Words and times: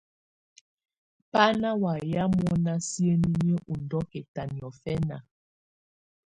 Bá 1.31 1.43
ná 1.61 1.69
wamɛ̀á 1.81 2.23
mɔ́ná 2.37 2.73
siǝ́niniǝ́ 2.87 3.61
ú 3.71 3.73
ndɔ̀kɛta 3.81 4.41
niɔ̀fɛna. 4.53 5.17